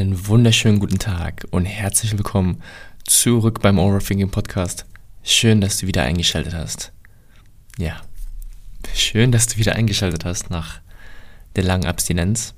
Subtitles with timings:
[0.00, 2.62] Einen wunderschönen guten Tag und herzlich willkommen
[3.04, 4.86] zurück beim Overthinking Podcast.
[5.22, 6.90] Schön, dass du wieder eingeschaltet hast.
[7.76, 8.00] Ja,
[8.94, 10.80] schön, dass du wieder eingeschaltet hast nach
[11.54, 12.54] der langen Abstinenz.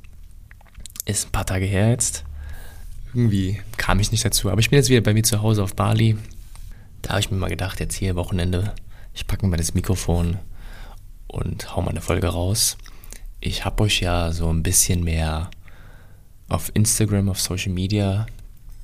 [1.04, 2.22] Ist ein paar Tage her jetzt.
[3.12, 5.74] Irgendwie kam ich nicht dazu, aber ich bin jetzt wieder bei mir zu Hause auf
[5.74, 6.16] Bali.
[7.02, 8.72] Da habe ich mir mal gedacht, jetzt hier Wochenende,
[9.14, 10.38] ich packe mal das Mikrofon
[11.26, 12.78] und hau mal eine Folge raus.
[13.40, 15.50] Ich habe euch ja so ein bisschen mehr
[16.52, 18.26] auf Instagram, auf Social Media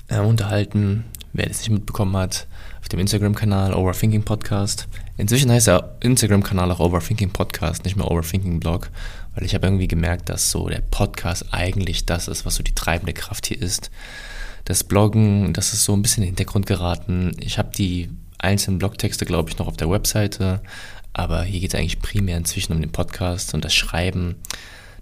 [0.07, 1.05] äh, unterhalten.
[1.33, 2.47] Wer das nicht mitbekommen hat,
[2.81, 4.87] auf dem Instagram-Kanal Overthinking Podcast.
[5.17, 8.89] Inzwischen heißt der Instagram-Kanal auch Overthinking Podcast, nicht mehr Overthinking Blog,
[9.35, 12.73] weil ich habe irgendwie gemerkt, dass so der Podcast eigentlich das ist, was so die
[12.73, 13.91] treibende Kraft hier ist.
[14.65, 17.31] Das Bloggen, das ist so ein bisschen in den Hintergrund geraten.
[17.39, 20.61] Ich habe die einzelnen Blogtexte, glaube ich, noch auf der Webseite,
[21.13, 24.35] aber hier geht es eigentlich primär inzwischen um den Podcast und das Schreiben.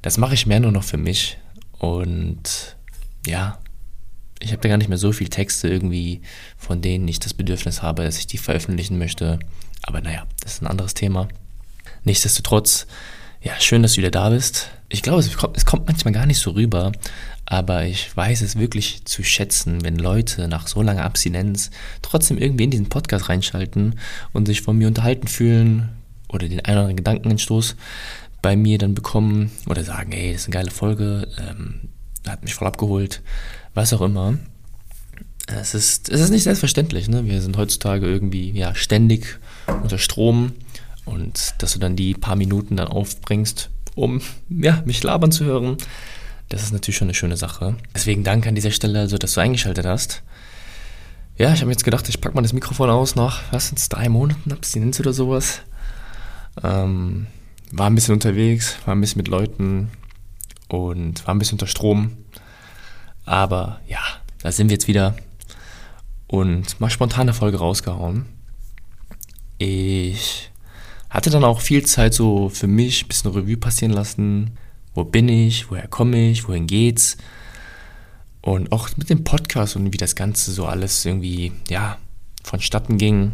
[0.01, 1.37] Das mache ich mehr nur noch für mich.
[1.79, 2.75] Und
[3.25, 3.59] ja,
[4.39, 6.21] ich habe da gar nicht mehr so viele Texte irgendwie,
[6.57, 9.39] von denen ich das Bedürfnis habe, dass ich die veröffentlichen möchte.
[9.83, 11.27] Aber naja, das ist ein anderes Thema.
[12.03, 12.87] Nichtsdestotrotz,
[13.41, 14.69] ja, schön, dass du wieder da bist.
[14.89, 16.91] Ich glaube, es kommt, es kommt manchmal gar nicht so rüber,
[17.45, 22.63] aber ich weiß es wirklich zu schätzen, wenn Leute nach so langer Abstinenz trotzdem irgendwie
[22.63, 23.99] in diesen Podcast reinschalten
[24.33, 25.89] und sich von mir unterhalten fühlen
[26.29, 27.75] oder den einen oder anderen Gedankenentstoß
[28.41, 31.89] bei mir dann bekommen oder sagen, ey, das ist eine geile Folge, ähm,
[32.27, 33.21] hat mich voll abgeholt,
[33.73, 34.37] was auch immer.
[35.47, 37.25] Es ist, es ist nicht selbstverständlich, ne?
[37.25, 39.39] Wir sind heutzutage irgendwie ja, ständig
[39.81, 40.51] unter Strom
[41.05, 45.77] und dass du dann die paar Minuten dann aufbringst, um ja, mich labern zu hören,
[46.49, 47.75] das ist natürlich schon eine schöne Sache.
[47.93, 50.23] Deswegen danke an dieser Stelle, also, dass du eingeschaltet hast.
[51.37, 54.09] Ja, ich habe jetzt gedacht, ich packe mal das Mikrofon aus nach, was sind drei
[54.09, 55.61] Monaten Abstinenz oder sowas.
[56.63, 57.27] Ähm,
[57.71, 59.89] war ein bisschen unterwegs, war ein bisschen mit Leuten
[60.67, 62.17] und war ein bisschen unter Strom.
[63.25, 64.01] Aber ja,
[64.41, 65.15] da sind wir jetzt wieder
[66.27, 68.25] und mal spontan eine Folge rausgehauen.
[69.57, 70.51] Ich
[71.09, 74.57] hatte dann auch viel Zeit so für mich, ein bisschen Revue passieren lassen.
[74.93, 75.71] Wo bin ich?
[75.71, 76.47] Woher komme ich?
[76.47, 77.17] Wohin geht's?
[78.41, 81.97] Und auch mit dem Podcast und wie das Ganze so alles irgendwie, ja,
[82.43, 83.33] vonstatten ging.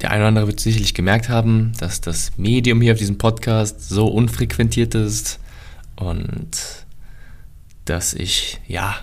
[0.00, 3.88] Der eine oder andere wird sicherlich gemerkt haben, dass das Medium hier auf diesem Podcast
[3.88, 5.38] so unfrequentiert ist
[5.96, 6.50] und
[7.84, 8.96] dass ich, ja,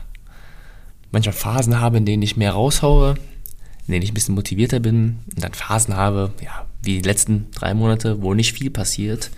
[1.12, 3.16] manchmal Phasen habe, in denen ich mehr raushaue,
[3.86, 7.52] in denen ich ein bisschen motivierter bin und dann Phasen habe, ja, wie die letzten
[7.52, 9.30] drei Monate, wo nicht viel passiert.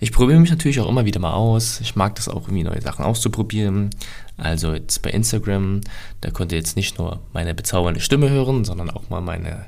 [0.00, 1.80] Ich probiere mich natürlich auch immer wieder mal aus.
[1.80, 3.90] Ich mag das auch irgendwie neue Sachen auszuprobieren.
[4.36, 5.80] Also jetzt bei Instagram,
[6.20, 9.66] da könnt ihr jetzt nicht nur meine bezaubernde Stimme hören, sondern auch mal meine,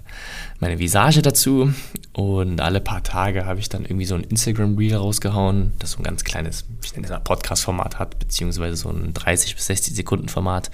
[0.61, 1.75] meine Visage dazu.
[2.13, 6.05] Und alle paar Tage habe ich dann irgendwie so ein Instagram-Reel rausgehauen, das so ein
[6.05, 10.29] ganz kleines, ich nenne das mal Podcast-Format hat, beziehungsweise so ein 30 bis 60 Sekunden
[10.29, 10.71] Format,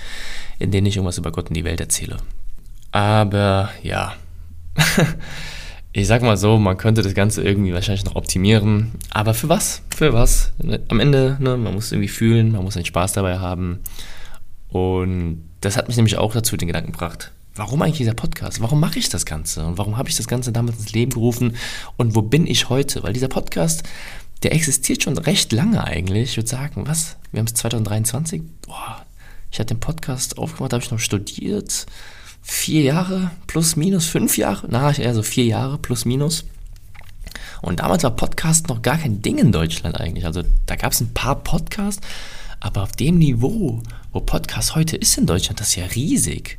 [0.59, 2.19] in dem ich irgendwas über Gott und die Welt erzähle.
[2.93, 4.15] Aber ja,
[5.97, 8.93] ich sag mal so, man könnte das Ganze irgendwie wahrscheinlich noch optimieren.
[9.09, 9.81] Aber für was?
[9.97, 10.53] Für was?
[10.89, 13.79] Am Ende, ne, man muss irgendwie fühlen, man muss einen Spaß dabei haben.
[14.69, 17.33] Und das hat mich nämlich auch dazu den Gedanken gebracht.
[17.55, 18.61] Warum eigentlich dieser Podcast?
[18.61, 19.65] Warum mache ich das Ganze?
[19.65, 21.57] Und warum habe ich das Ganze damals ins Leben gerufen?
[21.97, 23.03] Und wo bin ich heute?
[23.03, 23.83] Weil dieser Podcast,
[24.43, 26.33] der existiert schon recht lange eigentlich.
[26.33, 27.17] Ich würde sagen, was?
[27.33, 28.43] Wir haben es 2023?
[28.67, 29.07] Boah,
[29.51, 31.87] ich hatte den Podcast aufgemacht, habe ich noch studiert
[32.49, 36.45] vier Jahre plus minus, fünf Jahre, na, eher so vier Jahre plus minus.
[37.61, 40.25] Und damals war Podcast noch gar kein Ding in Deutschland eigentlich.
[40.27, 42.07] Also da gab es ein paar Podcasts,
[42.61, 43.83] aber auf dem Niveau,
[44.13, 46.59] wo Podcast heute ist in Deutschland, das ist ja riesig.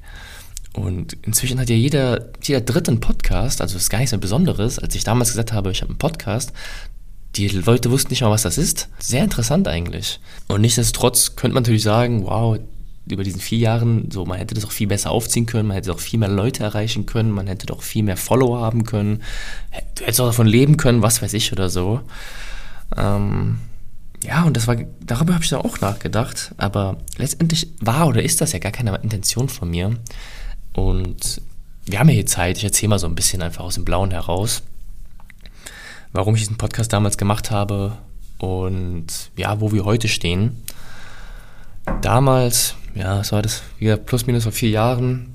[0.73, 4.79] Und inzwischen hat ja jeder, jeder dritte einen Podcast, also ist gar nichts mehr Besonderes.
[4.79, 6.51] Als ich damals gesagt habe, ich habe einen Podcast,
[7.37, 8.89] die Leute wussten nicht mal, was das ist.
[8.99, 10.19] Sehr interessant eigentlich.
[10.47, 12.59] Und nichtsdestotrotz könnte man natürlich sagen, wow,
[13.11, 15.91] über diesen vier Jahren, so man hätte das auch viel besser aufziehen können, man hätte
[15.91, 19.23] auch viel mehr Leute erreichen können, man hätte doch viel mehr Follower haben können,
[19.95, 22.01] du hättest auch davon leben können, was weiß ich oder so.
[22.95, 23.59] Ähm,
[24.23, 28.41] ja, und das war, darüber habe ich dann auch nachgedacht, aber letztendlich war oder ist
[28.41, 29.95] das ja gar keine Intention von mir.
[30.73, 31.41] Und
[31.85, 34.11] wir haben ja hier Zeit, ich erzähle mal so ein bisschen einfach aus dem Blauen
[34.11, 34.63] heraus,
[36.11, 37.97] warum ich diesen Podcast damals gemacht habe
[38.37, 40.63] und ja, wo wir heute stehen.
[42.01, 43.63] Damals ja, was war das?
[43.79, 45.33] Wieder plus minus vor vier Jahren.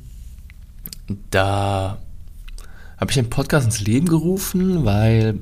[1.30, 1.98] Da
[2.98, 5.40] habe ich den Podcast ins Leben gerufen, weil,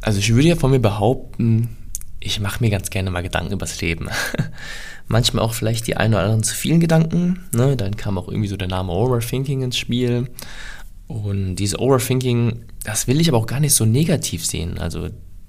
[0.00, 1.76] also ich würde ja von mir behaupten,
[2.20, 4.08] ich mache mir ganz gerne mal Gedanken übers Leben.
[5.08, 7.40] Manchmal auch vielleicht die ein oder anderen zu vielen Gedanken.
[7.54, 7.76] Ne?
[7.76, 10.28] Dann kam auch irgendwie so der Name Overthinking ins Spiel.
[11.06, 14.78] Und dieses Overthinking, das will ich aber auch gar nicht so negativ sehen.
[14.78, 15.08] Also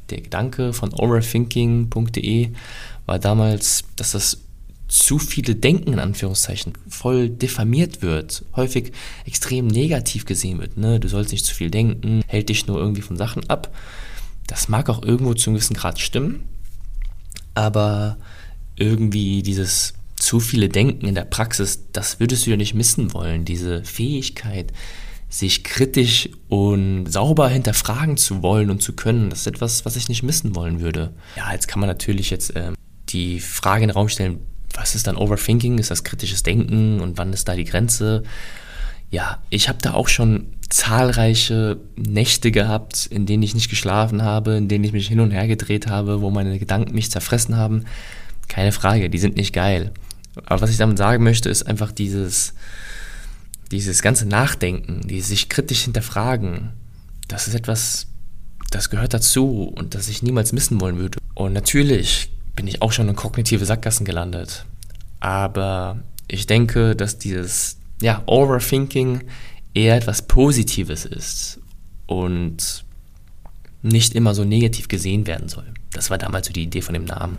[0.09, 2.49] der Gedanke von overthinking.de
[3.05, 4.37] war damals, dass das
[4.89, 8.91] zu viele Denken in Anführungszeichen voll diffamiert wird, häufig
[9.25, 10.77] extrem negativ gesehen wird.
[10.77, 10.99] Ne?
[10.99, 13.73] Du sollst nicht zu viel denken, hält dich nur irgendwie von Sachen ab.
[14.47, 16.43] Das mag auch irgendwo zu einem gewissen Grad stimmen,
[17.53, 18.17] aber
[18.75, 23.45] irgendwie dieses zu viele Denken in der Praxis, das würdest du ja nicht missen wollen.
[23.45, 24.73] Diese Fähigkeit,
[25.29, 30.09] sich kritisch und sauber hinterfragen zu wollen und zu können, das ist etwas, was ich
[30.09, 31.13] nicht missen wollen würde.
[31.37, 32.73] Ja, jetzt kann man natürlich jetzt äh,
[33.09, 34.39] die Frage in den Raum stellen,
[34.79, 35.77] was ist dann Overthinking?
[35.77, 38.23] Ist das kritisches Denken und wann ist da die Grenze?
[39.11, 44.55] Ja, ich habe da auch schon zahlreiche Nächte gehabt, in denen ich nicht geschlafen habe,
[44.55, 47.85] in denen ich mich hin und her gedreht habe, wo meine Gedanken mich zerfressen haben.
[48.47, 49.91] Keine Frage, die sind nicht geil.
[50.45, 52.53] Aber was ich damit sagen möchte, ist einfach dieses,
[53.71, 56.69] dieses ganze Nachdenken, dieses sich kritisch hinterfragen.
[57.27, 58.07] Das ist etwas,
[58.69, 61.17] das gehört dazu und das ich niemals missen wollen würde.
[61.33, 64.65] Und natürlich bin ich auch schon in kognitive Sackgassen gelandet.
[65.19, 69.23] Aber ich denke, dass dieses ja, Overthinking
[69.73, 71.59] eher etwas Positives ist
[72.05, 72.83] und
[73.81, 75.65] nicht immer so negativ gesehen werden soll.
[75.91, 77.37] Das war damals so die Idee von dem Namen.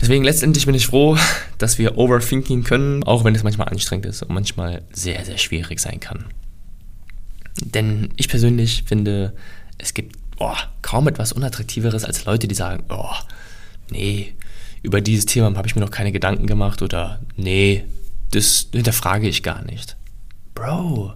[0.00, 1.16] Deswegen letztendlich bin ich froh,
[1.58, 5.80] dass wir Overthinking können, auch wenn es manchmal anstrengend ist und manchmal sehr, sehr schwierig
[5.80, 6.26] sein kann.
[7.62, 9.34] Denn ich persönlich finde,
[9.78, 13.14] es gibt oh, kaum etwas Unattraktiveres als Leute, die sagen, oh,
[13.90, 14.34] nee,
[14.86, 17.84] über dieses Thema habe ich mir noch keine Gedanken gemacht oder nee,
[18.30, 19.96] das hinterfrage ich gar nicht.
[20.54, 21.14] Bro,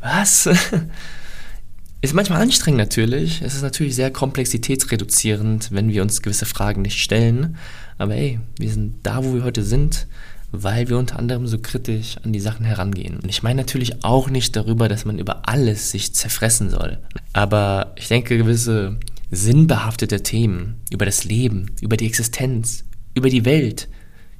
[0.00, 0.48] was?
[2.00, 3.40] Ist manchmal anstrengend natürlich.
[3.42, 7.56] Es ist natürlich sehr komplexitätsreduzierend, wenn wir uns gewisse Fragen nicht stellen.
[7.96, 10.08] Aber ey, wir sind da, wo wir heute sind,
[10.50, 13.20] weil wir unter anderem so kritisch an die Sachen herangehen.
[13.20, 16.98] Und ich meine natürlich auch nicht darüber, dass man über alles sich zerfressen soll.
[17.34, 18.98] Aber ich denke, gewisse
[19.32, 22.84] sinnbehaftete Themen über das Leben, über die Existenz,
[23.14, 23.88] über die Welt,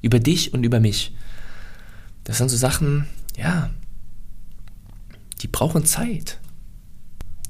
[0.02, 1.14] über dich und über mich.
[2.24, 3.06] Das sind so Sachen,
[3.36, 3.70] ja,
[5.40, 6.38] die brauchen Zeit.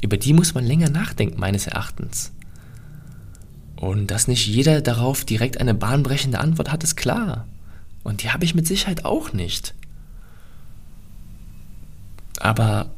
[0.01, 2.33] Über die muss man länger nachdenken, meines Erachtens.
[3.77, 7.49] Und dass nicht jeder darauf direkt eine bahnbrechende Antwort hat, ist klar.
[8.05, 9.75] Und die habe ich mit Sicherheit auch nicht.
[12.39, 12.91] Aber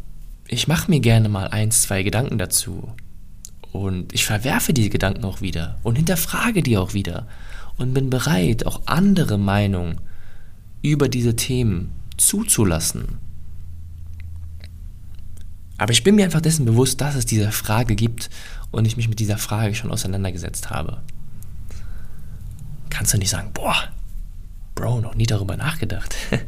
[0.48, 2.92] ich mache mir gerne mal ein, zwei Gedanken dazu.
[3.74, 7.26] Und ich verwerfe diese Gedanken auch wieder und hinterfrage die auch wieder
[7.76, 10.00] und bin bereit, auch andere Meinungen
[10.80, 13.18] über diese Themen zuzulassen.
[15.76, 18.30] Aber ich bin mir einfach dessen bewusst, dass es diese Frage gibt
[18.70, 21.02] und ich mich mit dieser Frage schon auseinandergesetzt habe.
[22.90, 23.74] Kannst du nicht sagen, boah,
[24.76, 26.14] Bro, noch nie darüber nachgedacht.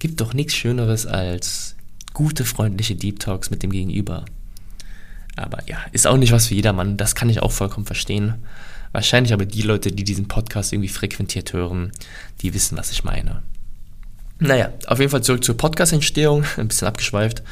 [0.00, 1.76] gibt doch nichts Schöneres als
[2.14, 4.24] gute, freundliche Deep Talks mit dem Gegenüber.
[5.36, 6.96] Aber ja, ist auch nicht was für jedermann.
[6.96, 8.34] Das kann ich auch vollkommen verstehen.
[8.92, 11.90] Wahrscheinlich aber die Leute, die diesen Podcast irgendwie frequentiert hören,
[12.42, 13.42] die wissen, was ich meine.
[14.38, 16.44] Naja, auf jeden Fall zurück zur Podcast-Entstehung.
[16.56, 17.42] Ein bisschen abgeschweift.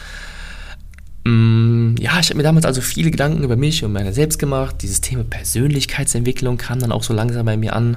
[1.25, 4.77] Mm, ja, ich habe mir damals also viele Gedanken über mich und meine selbst gemacht.
[4.83, 7.97] Dieses Thema Persönlichkeitsentwicklung kam dann auch so langsam bei mir an.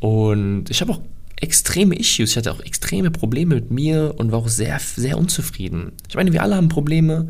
[0.00, 1.00] Und ich habe auch
[1.36, 2.30] extreme Issues.
[2.30, 5.92] Ich hatte auch extreme Probleme mit mir und war auch sehr, sehr unzufrieden.
[6.08, 7.28] Ich meine, wir alle haben Probleme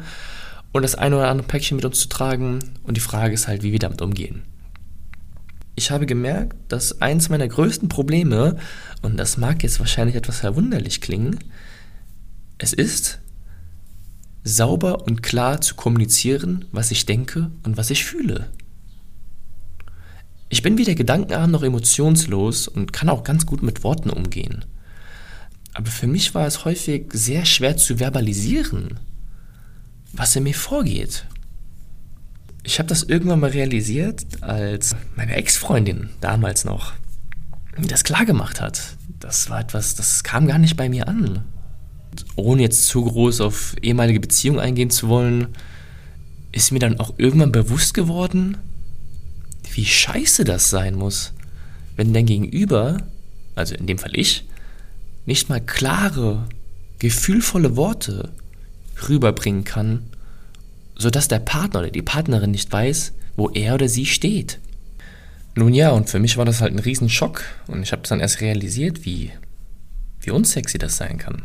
[0.72, 2.58] und das eine oder andere Päckchen mit uns zu tragen.
[2.82, 4.42] Und die Frage ist halt, wie wir damit umgehen.
[5.74, 8.56] Ich habe gemerkt, dass eins meiner größten Probleme,
[9.00, 11.38] und das mag jetzt wahrscheinlich etwas verwunderlich klingen,
[12.58, 13.20] es ist,
[14.44, 18.48] sauber und klar zu kommunizieren, was ich denke und was ich fühle.
[20.48, 24.66] Ich bin weder gedankenarm noch emotionslos und kann auch ganz gut mit Worten umgehen.
[25.72, 29.00] Aber für mich war es häufig sehr schwer zu verbalisieren,
[30.12, 31.26] was in mir vorgeht.
[32.64, 36.92] Ich habe das irgendwann mal realisiert, als meine Ex-Freundin damals noch
[37.78, 38.96] das klargemacht hat.
[39.18, 41.44] Das war etwas, das kam gar nicht bei mir an.
[42.36, 45.48] Ohne jetzt zu groß auf ehemalige Beziehungen eingehen zu wollen,
[46.52, 48.58] ist mir dann auch irgendwann bewusst geworden,
[49.72, 51.32] wie scheiße das sein muss,
[51.96, 52.98] wenn dein Gegenüber,
[53.54, 54.44] also in dem Fall ich,
[55.24, 56.46] nicht mal klare,
[56.98, 58.32] gefühlvolle Worte
[59.08, 60.04] rüberbringen kann,
[60.96, 64.58] sodass der Partner oder die Partnerin nicht weiß, wo er oder sie steht.
[65.54, 68.40] Nun ja, und für mich war das halt ein Riesenschock und ich habe dann erst
[68.40, 69.32] realisiert, wie,
[70.20, 71.42] wie unsexy das sein kann.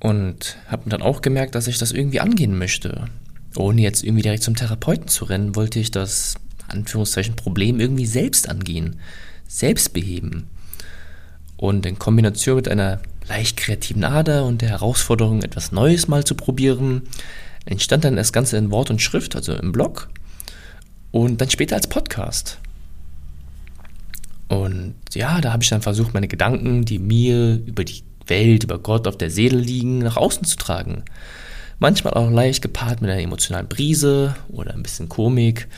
[0.00, 3.06] Und habe dann auch gemerkt, dass ich das irgendwie angehen möchte.
[3.56, 6.36] Ohne jetzt irgendwie direkt zum Therapeuten zu rennen, wollte ich das,
[6.68, 9.00] Anführungszeichen, Problem irgendwie selbst angehen,
[9.48, 10.48] selbst beheben.
[11.56, 16.34] Und in Kombination mit einer leicht kreativen Ader und der Herausforderung, etwas Neues mal zu
[16.34, 17.02] probieren,
[17.64, 20.08] entstand dann das Ganze in Wort und Schrift, also im Blog
[21.10, 22.58] und dann später als Podcast.
[24.48, 28.78] Und ja, da habe ich dann versucht, meine Gedanken, die mir über die Welt, über
[28.78, 31.04] Gott auf der Seele liegen, nach außen zu tragen.
[31.78, 35.68] Manchmal auch leicht gepaart mit einer emotionalen Brise oder ein bisschen Komik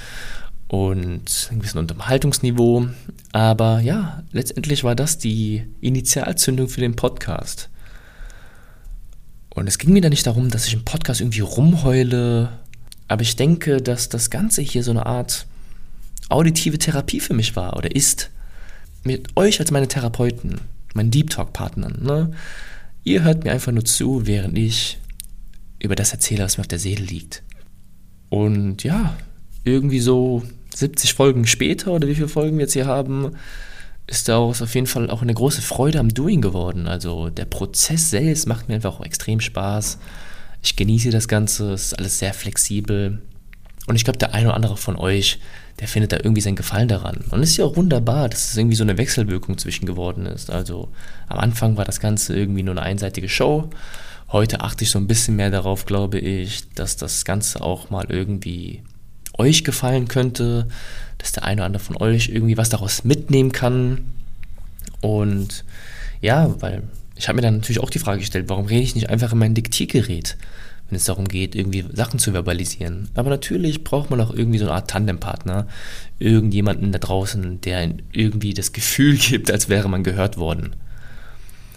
[0.71, 2.87] und ein bisschen Unterhaltungsniveau.
[3.33, 7.69] Aber ja, letztendlich war das die Initialzündung für den Podcast.
[9.53, 12.53] Und es ging mir da nicht darum, dass ich im Podcast irgendwie rumheule,
[13.09, 15.47] aber ich denke, dass das Ganze hier so eine Art
[16.29, 18.31] auditive Therapie für mich war oder ist.
[19.03, 20.61] Mit euch als meine Therapeuten,
[20.95, 21.99] meinen Deep Talk-Partnern.
[22.00, 22.31] Ne?
[23.03, 24.99] Ihr hört mir einfach nur zu, während ich
[25.81, 27.43] über das erzähle, was mir auf der Seele liegt.
[28.29, 29.17] Und ja,
[29.65, 33.37] irgendwie so 70 Folgen später oder wie viele Folgen wir jetzt hier haben,
[34.07, 36.89] ist daraus auf jeden Fall auch eine große Freude am Doing geworden.
[36.89, 39.99] Also der Prozess selbst macht mir einfach auch extrem Spaß.
[40.62, 43.21] Ich genieße das Ganze, es ist alles sehr flexibel.
[43.87, 45.39] Und ich glaube, der eine oder andere von euch,
[45.79, 47.25] der findet da irgendwie seinen Gefallen daran.
[47.31, 50.50] Und es ist ja auch wunderbar, dass es irgendwie so eine Wechselwirkung zwischen geworden ist.
[50.50, 50.89] Also
[51.29, 53.71] am Anfang war das Ganze irgendwie nur eine einseitige Show.
[54.33, 58.07] Heute achte ich so ein bisschen mehr darauf, glaube ich, dass das Ganze auch mal
[58.09, 58.83] irgendwie
[59.40, 60.68] euch gefallen könnte,
[61.18, 64.12] dass der eine oder andere von euch irgendwie was daraus mitnehmen kann.
[65.00, 65.64] Und
[66.20, 66.82] ja, weil
[67.16, 69.38] ich habe mir dann natürlich auch die Frage gestellt, warum rede ich nicht einfach in
[69.38, 70.37] mein Diktiergerät,
[70.88, 73.09] wenn es darum geht, irgendwie Sachen zu verbalisieren.
[73.14, 75.66] Aber natürlich braucht man auch irgendwie so eine Art Tandempartner,
[76.18, 80.76] irgendjemanden da draußen, der irgendwie das Gefühl gibt, als wäre man gehört worden.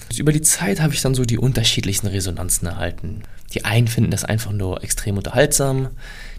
[0.09, 3.23] Also über die Zeit habe ich dann so die unterschiedlichsten Resonanzen erhalten.
[3.53, 5.89] Die einen finden das einfach nur extrem unterhaltsam,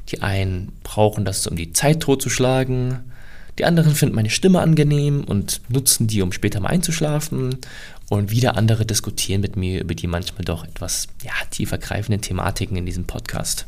[0.08, 3.00] die einen brauchen das, um die Zeit totzuschlagen.
[3.58, 7.56] Die anderen finden meine Stimme angenehm und nutzen die, um später mal einzuschlafen.
[8.10, 12.84] Und wieder andere diskutieren mit mir über die manchmal doch etwas ja, tiefergreifenden Thematiken in
[12.84, 13.66] diesem Podcast.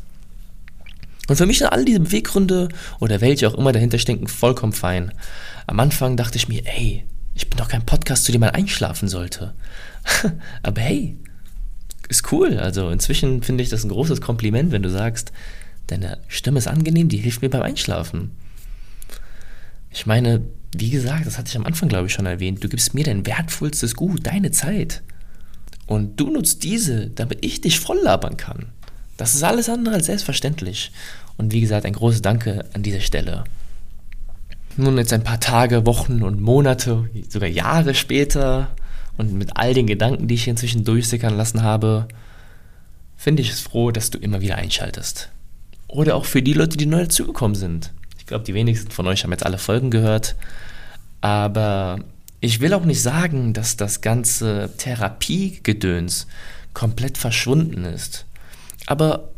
[1.27, 5.11] Und für mich sind all diese Beweggründe oder welche auch immer dahinter stecken vollkommen fein.
[5.65, 7.03] Am Anfang dachte ich mir, ey,
[7.33, 9.53] ich bin doch kein Podcast, zu dem man einschlafen sollte.
[10.63, 11.17] Aber hey,
[12.09, 12.57] ist cool.
[12.57, 15.31] Also inzwischen finde ich das ein großes Kompliment, wenn du sagst,
[15.87, 18.31] Deine Stimme ist angenehm, die hilft mir beim Einschlafen.
[19.89, 20.41] Ich meine,
[20.75, 23.25] wie gesagt, das hatte ich am Anfang, glaube ich, schon erwähnt, du gibst mir dein
[23.25, 25.01] wertvollstes Gut, deine Zeit.
[25.85, 28.65] Und du nutzt diese, damit ich dich voll labern kann.
[29.15, 30.91] Das ist alles andere als selbstverständlich.
[31.37, 33.45] Und wie gesagt, ein großes Danke an dieser Stelle.
[34.75, 38.75] Nun jetzt ein paar Tage, Wochen und Monate, sogar Jahre später
[39.17, 42.07] und mit all den Gedanken, die ich inzwischen durchsickern lassen habe,
[43.15, 45.31] finde ich es froh, dass du immer wieder einschaltest.
[45.87, 47.93] Oder auch für die Leute, die neu dazugekommen sind.
[48.17, 50.35] Ich glaube, die wenigsten von euch haben jetzt alle Folgen gehört.
[51.21, 51.99] Aber
[52.39, 56.27] ich will auch nicht sagen, dass das ganze Therapiegedöns
[56.73, 58.25] komplett verschwunden ist.
[58.85, 59.31] Aber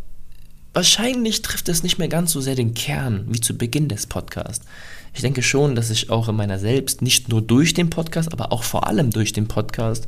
[0.73, 4.65] wahrscheinlich trifft es nicht mehr ganz so sehr den Kern wie zu Beginn des Podcasts.
[5.13, 8.51] Ich denke schon, dass ich auch in meiner selbst nicht nur durch den Podcast, aber
[8.51, 10.07] auch vor allem durch den Podcast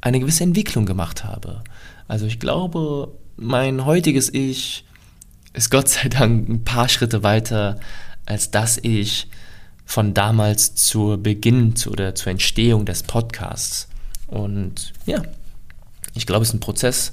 [0.00, 1.62] eine gewisse Entwicklung gemacht habe.
[2.08, 4.84] Also ich glaube, mein heutiges Ich
[5.52, 7.78] ist Gott sei Dank ein paar Schritte weiter,
[8.26, 9.28] als dass ich
[9.84, 13.88] von damals zur Beginn zu, oder zur Entstehung des Podcasts.
[14.26, 15.22] Und ja,
[16.14, 17.12] ich glaube, es ist ein Prozess,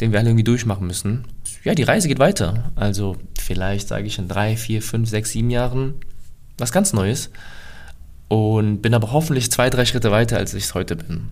[0.00, 1.24] den wir alle irgendwie durchmachen müssen.
[1.64, 2.70] Ja, die Reise geht weiter.
[2.76, 5.94] Also vielleicht sage ich in drei, vier, fünf, sechs, sieben Jahren
[6.58, 7.30] was ganz Neues.
[8.28, 11.30] Und bin aber hoffentlich zwei, drei Schritte weiter, als ich es heute bin.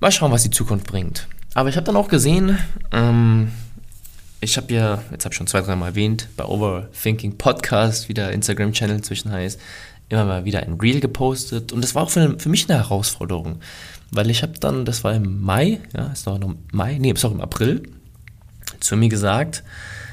[0.00, 1.26] Mal schauen, was die Zukunft bringt.
[1.54, 2.58] Aber ich habe dann auch gesehen,
[2.92, 3.50] ähm,
[4.44, 8.30] ich habe ja, jetzt habe ich schon zwei, dreimal erwähnt, bei Overthinking Podcast, wie der
[8.32, 9.58] Instagram-Channel inzwischen heißt,
[10.10, 11.72] immer mal wieder ein Reel gepostet.
[11.72, 13.60] Und das war auch für, für mich eine Herausforderung,
[14.10, 17.24] weil ich habe dann, das war im Mai, ja, ist noch im Mai, nee, ist
[17.24, 17.82] auch im April,
[18.80, 19.64] zu mir gesagt,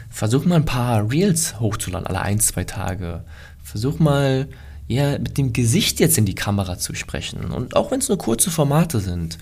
[0.10, 3.24] versuch mal ein paar Reels hochzuladen, alle ein, zwei Tage.
[3.64, 4.48] Versuch mal,
[4.88, 7.52] ja, mit dem Gesicht jetzt in die Kamera zu sprechen.
[7.52, 9.38] Und auch wenn es nur kurze Formate sind.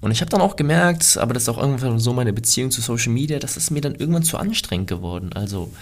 [0.00, 2.80] Und ich habe dann auch gemerkt, aber das ist auch irgendwann so meine Beziehung zu
[2.80, 5.32] Social Media, das ist mir dann irgendwann zu anstrengend geworden.
[5.32, 5.72] Also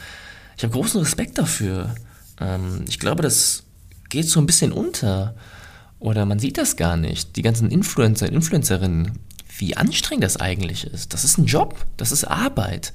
[0.56, 1.94] ich habe großen Respekt dafür.
[2.40, 3.64] Ähm, ich glaube, das
[4.08, 5.34] geht so ein bisschen unter.
[5.98, 7.36] Oder man sieht das gar nicht.
[7.36, 9.18] Die ganzen Influencer, Influencerinnen,
[9.58, 11.12] wie anstrengend das eigentlich ist.
[11.12, 12.92] Das ist ein Job, das ist Arbeit.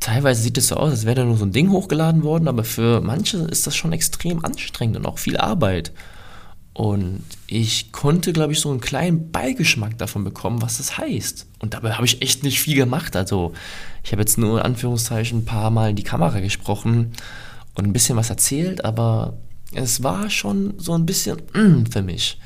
[0.00, 2.64] Teilweise sieht es so aus, als wäre da nur so ein Ding hochgeladen worden, aber
[2.64, 5.92] für manche ist das schon extrem anstrengend und auch viel Arbeit.
[6.74, 11.46] Und ich konnte, glaube ich, so einen kleinen Beigeschmack davon bekommen, was das heißt.
[11.58, 13.14] Und dabei habe ich echt nicht viel gemacht.
[13.14, 13.52] Also
[14.02, 17.12] ich habe jetzt nur in Anführungszeichen ein paar Mal in die Kamera gesprochen
[17.74, 19.34] und ein bisschen was erzählt, aber
[19.74, 22.38] es war schon so ein bisschen mm, für mich.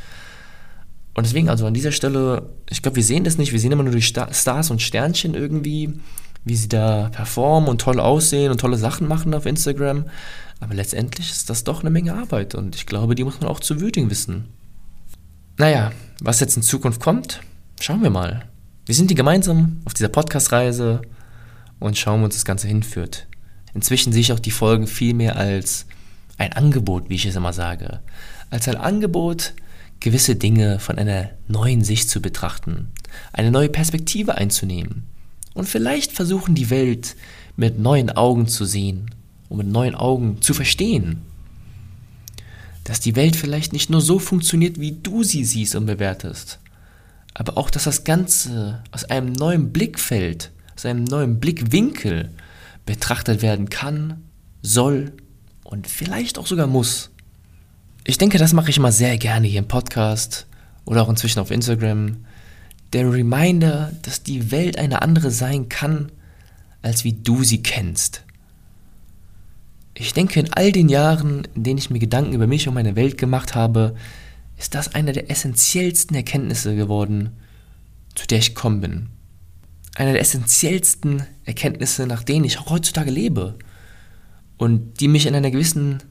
[1.15, 3.85] Und deswegen, also an dieser Stelle, ich glaube, wir sehen das nicht, wir sehen immer
[3.85, 5.95] nur die Stars und Sternchen irgendwie,
[6.45, 10.05] wie sie da performen und toll aussehen und tolle Sachen machen auf Instagram.
[10.61, 13.61] Aber letztendlich ist das doch eine Menge Arbeit und ich glaube, die muss man auch
[13.61, 14.47] zu würdigen wissen.
[15.59, 17.41] Naja, was jetzt in Zukunft kommt,
[17.81, 18.49] schauen wir mal.
[18.87, 21.03] Wir sind hier gemeinsam auf dieser Podcast-Reise
[21.79, 23.27] und schauen, wo uns das Ganze hinführt.
[23.75, 25.87] Inzwischen sehe ich auch die Folgen viel mehr als
[26.39, 28.01] ein Angebot, wie ich es immer sage.
[28.51, 29.55] Als ein Angebot,
[30.01, 32.89] gewisse Dinge von einer neuen Sicht zu betrachten,
[33.33, 35.05] eine neue Perspektive einzunehmen
[35.55, 37.17] und vielleicht versuchen, die Welt
[37.57, 39.11] mit neuen Augen zu sehen
[39.49, 41.23] und mit neuen Augen zu verstehen.
[42.85, 46.59] Dass die Welt vielleicht nicht nur so funktioniert, wie du sie siehst und bewertest,
[47.35, 52.31] aber auch, dass das Ganze aus einem neuen Blickfeld, aus einem neuen Blickwinkel
[52.87, 54.23] betrachtet werden kann,
[54.63, 55.13] soll
[55.65, 57.11] und vielleicht auch sogar muss.
[58.05, 60.47] Ich denke, das mache ich immer sehr gerne hier im Podcast
[60.85, 62.25] oder auch inzwischen auf Instagram.
[62.93, 66.13] Der Reminder, dass die Welt eine andere sein kann,
[66.83, 68.23] als wie du sie kennst.
[69.99, 72.97] Ich denke, in all den Jahren, in denen ich mir Gedanken über mich und meine
[72.97, 73.95] Welt gemacht habe,
[74.59, 77.31] ist das eine der essentiellsten Erkenntnisse geworden,
[78.15, 79.09] zu der ich gekommen bin.
[79.95, 83.59] Eine der essentiellsten Erkenntnisse, nach denen ich auch heutzutage lebe
[84.59, 86.03] und die mich in einer gewissen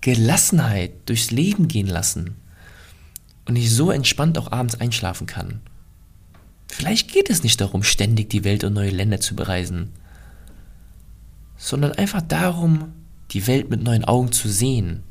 [0.00, 2.36] Gelassenheit durchs Leben gehen lassen
[3.44, 5.60] und ich so entspannt auch abends einschlafen kann.
[6.66, 9.92] Vielleicht geht es nicht darum, ständig die Welt und neue Länder zu bereisen,
[11.58, 12.92] sondern einfach darum,
[13.30, 15.02] die Welt mit neuen Augen zu sehen.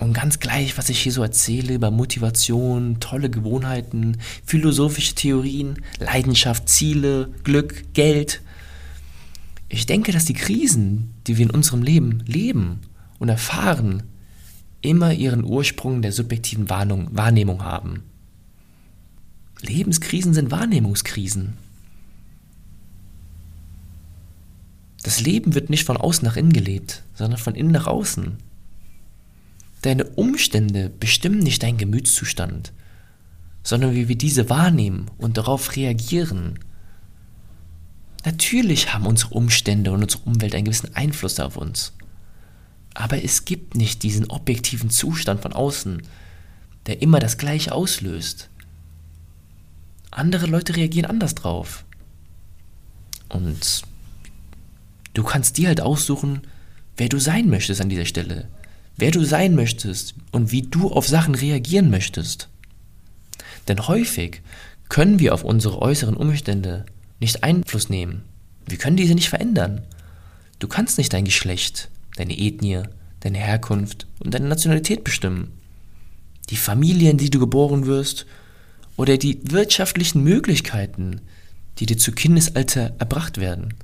[0.00, 6.68] Und ganz gleich, was ich hier so erzähle über Motivation, tolle Gewohnheiten, philosophische Theorien, Leidenschaft,
[6.68, 8.42] Ziele, Glück, Geld,
[9.68, 12.80] ich denke, dass die Krisen, die wir in unserem Leben leben
[13.18, 14.02] und erfahren,
[14.82, 18.02] immer ihren Ursprung der subjektiven Wahrnehmung haben.
[19.62, 21.54] Lebenskrisen sind Wahrnehmungskrisen.
[25.04, 28.38] Das Leben wird nicht von außen nach innen gelebt, sondern von innen nach außen.
[29.82, 32.72] Deine Umstände bestimmen nicht deinen Gemütszustand,
[33.62, 36.58] sondern wie wir diese wahrnehmen und darauf reagieren.
[38.24, 41.92] Natürlich haben unsere Umstände und unsere Umwelt einen gewissen Einfluss auf uns.
[42.94, 46.00] Aber es gibt nicht diesen objektiven Zustand von außen,
[46.86, 48.48] der immer das Gleiche auslöst.
[50.10, 51.84] Andere Leute reagieren anders drauf.
[53.28, 53.84] Und
[55.14, 56.42] du kannst dir halt aussuchen,
[56.96, 58.48] wer du sein möchtest an dieser Stelle.
[58.96, 62.48] Wer du sein möchtest und wie du auf Sachen reagieren möchtest.
[63.66, 64.42] Denn häufig
[64.88, 66.84] können wir auf unsere äußeren Umstände
[67.18, 68.22] nicht Einfluss nehmen.
[68.66, 69.82] Wir können diese nicht verändern.
[70.58, 72.82] Du kannst nicht dein Geschlecht, deine Ethnie,
[73.20, 75.52] deine Herkunft und deine Nationalität bestimmen.
[76.50, 78.26] Die Familie, in die du geboren wirst
[78.96, 81.22] oder die wirtschaftlichen Möglichkeiten,
[81.78, 83.74] die dir zu Kindesalter erbracht werden,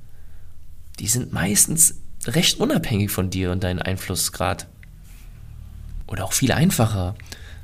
[1.01, 4.67] die sind meistens recht unabhängig von dir und deinem Einflussgrad.
[6.07, 7.15] Oder auch viel einfacher.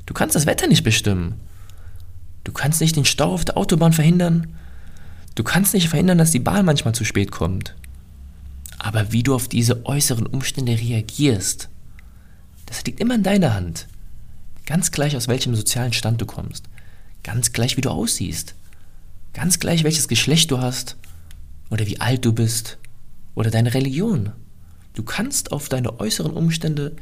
[0.04, 1.40] Du kannst das Wetter nicht bestimmen.
[2.44, 4.58] Du kannst nicht den Stau auf der Autobahn verhindern
[5.38, 7.76] Du kannst nicht verhindern, dass die Bahn manchmal zu spät kommt.
[8.76, 11.68] Aber wie du auf diese äußeren Umstände reagierst,
[12.66, 13.86] das liegt immer in deiner Hand.
[14.66, 16.64] Ganz gleich aus welchem sozialen Stand du kommst.
[17.22, 18.56] Ganz gleich wie du aussiehst.
[19.32, 20.96] Ganz gleich welches Geschlecht du hast.
[21.70, 22.78] Oder wie alt du bist.
[23.34, 24.32] Oder deine Religion.
[24.94, 26.96] Du kannst auf deine äußeren Umstände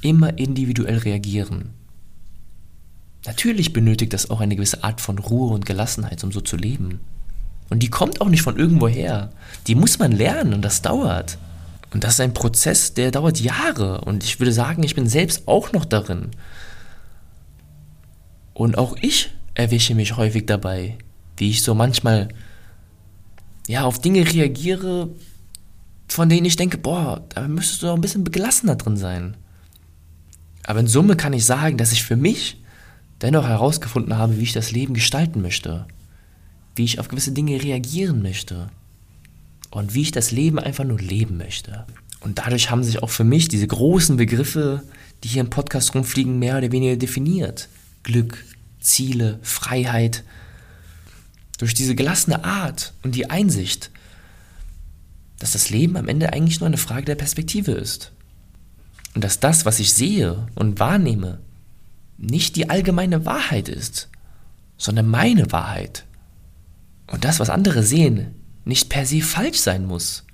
[0.00, 1.70] immer individuell reagieren.
[3.24, 7.00] Natürlich benötigt das auch eine gewisse Art von Ruhe und Gelassenheit, um so zu leben.
[7.68, 9.32] Und die kommt auch nicht von irgendwoher.
[9.66, 11.38] Die muss man lernen und das dauert.
[11.92, 14.00] Und das ist ein Prozess, der dauert Jahre.
[14.02, 16.30] Und ich würde sagen, ich bin selbst auch noch darin.
[18.54, 20.96] Und auch ich erwische mich häufig dabei,
[21.36, 22.28] wie ich so manchmal
[23.66, 25.08] ja, auf Dinge reagiere,
[26.08, 29.36] von denen ich denke, boah, da müsstest du auch ein bisschen gelassener drin sein.
[30.64, 32.62] Aber in Summe kann ich sagen, dass ich für mich
[33.22, 35.86] dennoch herausgefunden habe, wie ich das Leben gestalten möchte
[36.76, 38.68] wie ich auf gewisse Dinge reagieren möchte
[39.70, 41.86] und wie ich das Leben einfach nur leben möchte.
[42.20, 44.82] Und dadurch haben sich auch für mich diese großen Begriffe,
[45.24, 47.68] die hier im Podcast rumfliegen, mehr oder weniger definiert.
[48.02, 48.44] Glück,
[48.80, 50.22] Ziele, Freiheit.
[51.58, 53.90] Durch diese gelassene Art und die Einsicht,
[55.38, 58.12] dass das Leben am Ende eigentlich nur eine Frage der Perspektive ist.
[59.14, 61.40] Und dass das, was ich sehe und wahrnehme,
[62.18, 64.08] nicht die allgemeine Wahrheit ist,
[64.78, 66.04] sondern meine Wahrheit.
[67.06, 70.24] Und das, was andere sehen, nicht per se falsch sein muss.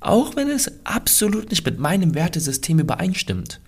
[0.00, 3.60] Auch wenn es absolut nicht mit meinem Wertesystem übereinstimmt.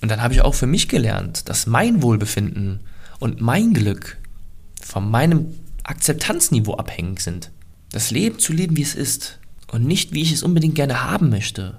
[0.00, 2.80] Und dann habe ich auch für mich gelernt, dass mein Wohlbefinden
[3.18, 4.18] und mein Glück
[4.82, 7.50] von meinem Akzeptanzniveau abhängig sind.
[7.90, 11.28] Das Leben zu leben, wie es ist und nicht, wie ich es unbedingt gerne haben
[11.28, 11.78] möchte.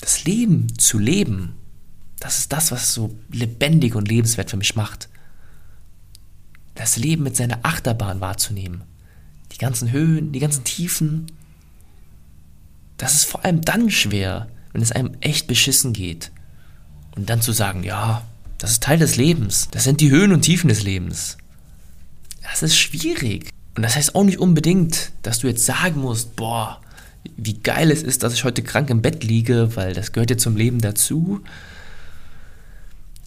[0.00, 1.54] Das Leben zu leben,
[2.20, 5.08] das ist das, was es so lebendig und lebenswert für mich macht.
[6.74, 8.82] Das Leben mit seiner Achterbahn wahrzunehmen.
[9.52, 11.26] Die ganzen Höhen, die ganzen Tiefen.
[12.96, 16.32] Das ist vor allem dann schwer, wenn es einem echt beschissen geht.
[17.14, 18.26] Und dann zu sagen, ja,
[18.58, 19.68] das ist Teil des Lebens.
[19.70, 21.38] Das sind die Höhen und Tiefen des Lebens.
[22.42, 23.53] Das ist schwierig.
[23.76, 26.80] Und das heißt auch nicht unbedingt, dass du jetzt sagen musst, boah,
[27.36, 30.36] wie geil es ist, dass ich heute krank im Bett liege, weil das gehört ja
[30.36, 31.40] zum Leben dazu.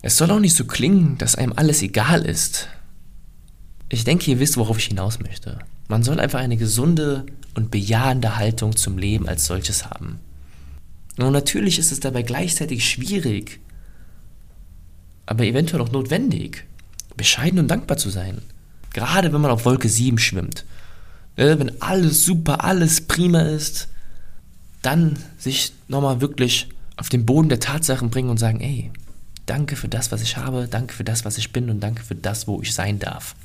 [0.02, 2.70] Es soll auch nicht so klingen, dass einem alles egal ist.
[3.90, 5.60] Ich denke, ihr wisst, worauf ich hinaus möchte.
[5.88, 10.20] Man soll einfach eine gesunde und bejahende Haltung zum Leben als solches haben.
[11.18, 13.60] Und natürlich ist es dabei gleichzeitig schwierig,
[15.26, 16.66] aber eventuell auch notwendig,
[17.16, 18.42] bescheiden und dankbar zu sein.
[18.94, 20.66] Gerade wenn man auf Wolke 7 schwimmt.
[21.36, 23.90] Äh, wenn alles super, alles prima ist,
[24.82, 28.92] dann sich nochmal wirklich auf den Boden der Tatsachen bringen und sagen, ey,
[29.46, 32.16] danke für das, was ich habe, danke für das, was ich bin und danke für
[32.16, 33.36] das, wo ich sein darf.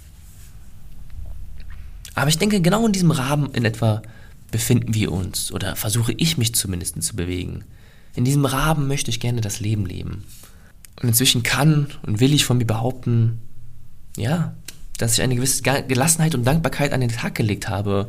[2.15, 4.03] Aber ich denke, genau in diesem Rahmen in etwa
[4.51, 7.65] befinden wir uns oder versuche ich mich zumindest zu bewegen.
[8.15, 10.25] In diesem Rahmen möchte ich gerne das Leben leben.
[11.01, 13.41] Und inzwischen kann und will ich von mir behaupten,
[14.17, 14.55] ja,
[15.03, 18.07] dass ich eine gewisse Gelassenheit und Dankbarkeit an den Tag gelegt habe.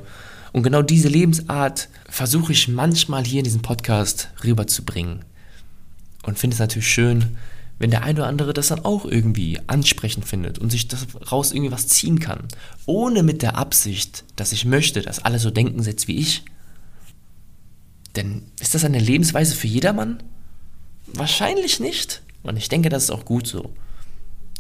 [0.51, 5.25] Und genau diese Lebensart versuche ich manchmal hier in diesem Podcast rüberzubringen.
[6.21, 7.36] Und finde es natürlich schön,
[7.79, 11.71] wenn der eine oder andere das dann auch irgendwie ansprechend findet und sich daraus irgendwie
[11.71, 12.47] was ziehen kann.
[12.86, 16.45] Ohne mit der Absicht, dass ich möchte, dass alle so denken setzt wie ich.
[18.15, 20.21] Denn ist das eine Lebensweise für jedermann?
[21.08, 22.21] Wahrscheinlich nicht.
[22.43, 23.73] Und ich denke, das ist auch gut so.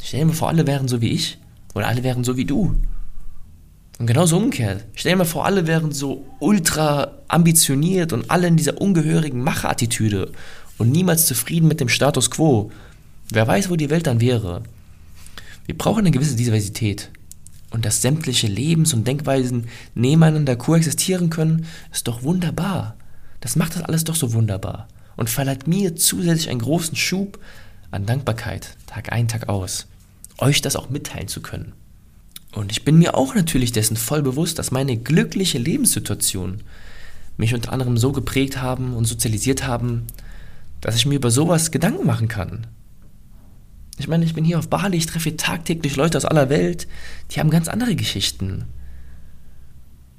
[0.01, 1.37] Stell mir vor, alle wären so wie ich.
[1.73, 2.75] Oder alle wären so wie du.
[3.99, 4.85] Und genauso umgekehrt.
[4.95, 10.31] Stell mir vor, alle wären so ultra ambitioniert und alle in dieser ungehörigen Macherattitüde
[10.77, 12.71] und niemals zufrieden mit dem Status quo.
[13.29, 14.63] Wer weiß, wo die Welt dann wäre.
[15.65, 17.09] Wir brauchen eine gewisse Diversität.
[17.69, 22.95] Und dass sämtliche Lebens- und Denkweisen nebeneinander koexistieren können, ist doch wunderbar.
[23.39, 27.39] Das macht das alles doch so wunderbar und verleiht mir zusätzlich einen großen Schub
[27.91, 29.87] an Dankbarkeit, Tag ein, Tag aus,
[30.37, 31.73] euch das auch mitteilen zu können.
[32.53, 36.61] Und ich bin mir auch natürlich dessen voll bewusst, dass meine glückliche Lebenssituation
[37.37, 40.05] mich unter anderem so geprägt haben und sozialisiert haben,
[40.81, 42.67] dass ich mir über sowas Gedanken machen kann.
[43.97, 46.87] Ich meine, ich bin hier auf Bali, ich treffe tagtäglich Leute aus aller Welt,
[47.31, 48.65] die haben ganz andere Geschichten.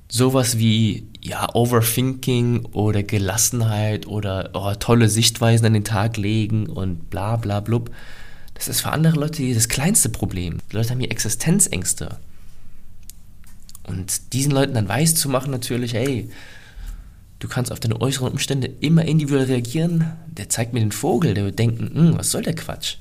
[0.08, 7.10] Sowas wie, ja, Overthinking oder Gelassenheit oder oh, tolle Sichtweisen an den Tag legen und
[7.10, 7.90] bla bla blub.
[8.54, 10.58] Das ist für andere Leute das kleinste Problem.
[10.70, 12.18] Die Leute haben hier Existenzängste.
[13.82, 16.30] Und diesen Leuten dann weiß zu machen natürlich, hey,
[17.38, 21.44] du kannst auf deine äußeren Umstände immer individuell reagieren, der zeigt mir den Vogel, der
[21.44, 22.96] wird denken, hm, was soll der Quatsch?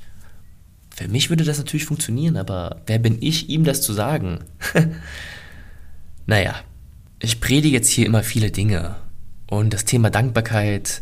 [0.89, 4.39] Für mich würde das natürlich funktionieren, aber wer bin ich, ihm das zu sagen?
[6.25, 6.55] naja,
[7.19, 8.95] ich predige jetzt hier immer viele Dinge.
[9.47, 11.01] Und das Thema Dankbarkeit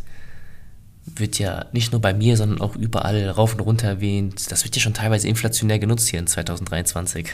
[1.04, 4.50] wird ja nicht nur bei mir, sondern auch überall rauf und runter erwähnt.
[4.50, 7.28] Das wird ja schon teilweise inflationär genutzt hier in 2023.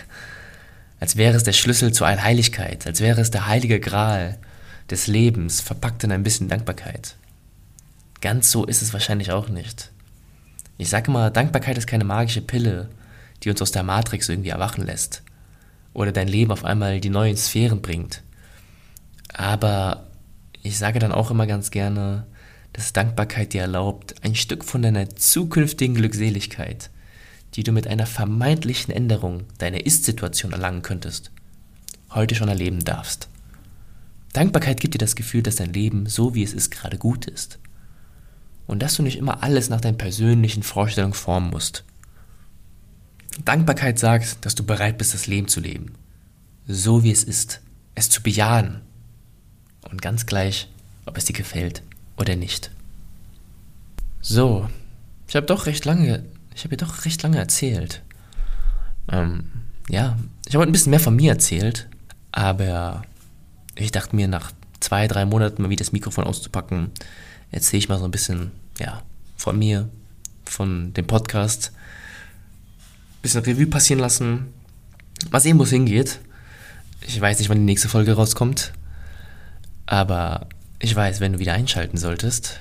[1.00, 4.38] Als wäre es der Schlüssel zur Allheiligkeit, als wäre es der heilige Gral
[4.90, 7.16] des Lebens, verpackt in ein bisschen Dankbarkeit.
[8.20, 9.90] Ganz so ist es wahrscheinlich auch nicht.
[10.78, 12.88] Ich sage mal, Dankbarkeit ist keine magische Pille,
[13.42, 15.22] die uns aus der Matrix irgendwie erwachen lässt.
[15.92, 18.22] Oder dein Leben auf einmal die neuen Sphären bringt.
[19.32, 20.06] Aber
[20.62, 22.26] ich sage dann auch immer ganz gerne,
[22.72, 26.90] dass Dankbarkeit dir erlaubt, ein Stück von deiner zukünftigen Glückseligkeit,
[27.54, 31.30] die du mit einer vermeintlichen Änderung deiner Ist-Situation erlangen könntest,
[32.10, 33.28] heute schon erleben darfst.
[34.32, 37.58] Dankbarkeit gibt dir das Gefühl, dass dein Leben so wie es ist gerade gut ist
[38.66, 41.84] und dass du nicht immer alles nach deinen persönlichen Vorstellungen formen musst.
[43.44, 45.94] Dankbarkeit sagt, dass du bereit bist, das Leben zu leben,
[46.66, 47.60] so wie es ist,
[47.94, 48.82] es zu bejahen
[49.90, 50.68] und ganz gleich,
[51.06, 51.82] ob es dir gefällt
[52.18, 52.70] oder nicht.
[54.20, 54.68] So,
[55.26, 58.02] ich habe doch recht lange, ich habe doch recht lange erzählt.
[59.10, 59.44] Ähm,
[59.88, 61.88] ja, ich habe ein bisschen mehr von mir erzählt,
[62.32, 63.02] aber
[63.74, 66.90] ich dachte mir nach zwei, drei Monaten mal wieder das Mikrofon auszupacken,
[67.50, 69.02] erzähle ich mal so ein bisschen, ja,
[69.36, 69.88] von mir,
[70.44, 71.72] von dem Podcast.
[73.22, 74.52] Bisschen Revue passieren lassen.
[75.30, 76.20] Mal sehen, wo es hingeht.
[77.00, 78.72] Ich weiß nicht, wann die nächste Folge rauskommt.
[79.86, 80.46] Aber
[80.78, 82.60] ich weiß, wenn du wieder einschalten solltest,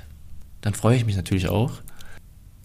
[0.62, 1.74] dann freue ich mich natürlich auch.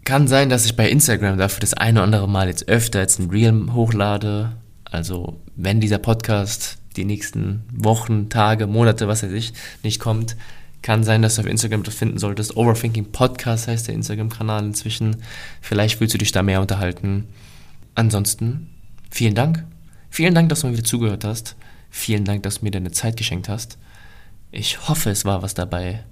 [0.05, 3.19] Kann sein, dass ich bei Instagram dafür das eine oder andere Mal jetzt öfter als
[3.19, 4.53] ein Reel hochlade.
[4.85, 10.37] Also, wenn dieser Podcast die nächsten Wochen, Tage, Monate, was weiß ich, nicht kommt,
[10.83, 12.57] kann sein, dass du auf Instagram das finden solltest.
[12.57, 15.23] Overthinking Podcast heißt der Instagram-Kanal inzwischen.
[15.61, 17.29] Vielleicht willst du dich da mehr unterhalten.
[17.95, 18.69] Ansonsten,
[19.11, 19.65] vielen Dank.
[20.11, 21.57] Vielen Dank, dass du mir wieder zugehört hast.
[21.91, 23.79] Vielen Dank, dass du mir deine Zeit geschenkt hast.
[24.53, 26.05] Ich hoffe, es war was dabei,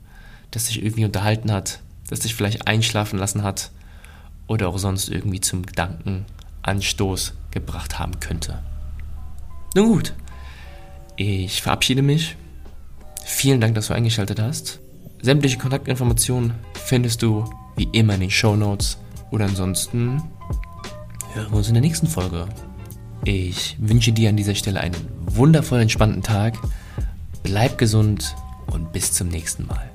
[0.51, 3.71] das dich irgendwie unterhalten hat, das dich vielleicht einschlafen lassen hat
[4.49, 8.63] oder auch sonst irgendwie zum Gedankenanstoß gebracht haben könnte.
[9.77, 10.15] Nun gut,
[11.17, 12.37] ich verabschiede mich
[13.25, 14.81] Vielen Dank, dass du eingeschaltet hast.
[15.23, 17.45] Sämtliche Kontaktinformationen findest du
[17.77, 18.99] wie immer in den Show Notes.
[19.31, 20.23] Oder ansonsten
[21.35, 22.49] hören wir uns in der nächsten Folge.
[23.25, 26.59] Ich wünsche dir an dieser Stelle einen wundervoll entspannten Tag.
[27.43, 29.90] Bleib gesund und bis zum nächsten Mal.